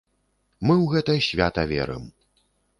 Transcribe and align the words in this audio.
Мы 0.67 0.73
ў 0.83 0.95
гэта 0.95 1.19
свята 1.29 1.69
верым! 1.77 2.11